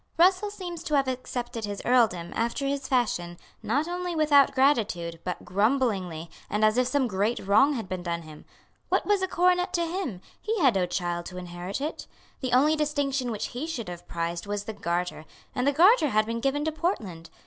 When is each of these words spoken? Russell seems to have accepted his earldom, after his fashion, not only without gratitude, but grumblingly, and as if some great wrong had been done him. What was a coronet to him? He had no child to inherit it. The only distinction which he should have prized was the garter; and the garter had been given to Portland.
Russell 0.17 0.49
seems 0.49 0.81
to 0.85 0.95
have 0.95 1.07
accepted 1.07 1.63
his 1.65 1.79
earldom, 1.85 2.31
after 2.33 2.65
his 2.65 2.87
fashion, 2.87 3.37
not 3.61 3.87
only 3.87 4.15
without 4.15 4.55
gratitude, 4.55 5.19
but 5.23 5.45
grumblingly, 5.45 6.27
and 6.49 6.65
as 6.65 6.75
if 6.79 6.87
some 6.87 7.07
great 7.07 7.37
wrong 7.37 7.73
had 7.73 7.87
been 7.87 8.01
done 8.01 8.23
him. 8.23 8.43
What 8.89 9.05
was 9.05 9.21
a 9.21 9.27
coronet 9.27 9.73
to 9.73 9.85
him? 9.85 10.21
He 10.41 10.59
had 10.59 10.73
no 10.73 10.87
child 10.87 11.27
to 11.27 11.37
inherit 11.37 11.79
it. 11.79 12.07
The 12.39 12.51
only 12.53 12.75
distinction 12.75 13.29
which 13.29 13.49
he 13.49 13.67
should 13.67 13.89
have 13.89 14.07
prized 14.07 14.47
was 14.47 14.63
the 14.63 14.73
garter; 14.73 15.23
and 15.53 15.67
the 15.67 15.71
garter 15.71 16.09
had 16.09 16.25
been 16.25 16.39
given 16.39 16.65
to 16.65 16.71
Portland. 16.71 17.29